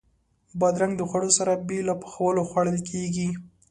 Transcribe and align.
بادرنګ 0.59 0.93
د 0.97 1.01
خوړو 1.09 1.29
سره 1.37 1.53
بې 1.67 1.79
له 1.87 1.93
پخولو 2.01 2.41
خوړل 2.49 2.77
کېږي. 2.89 3.27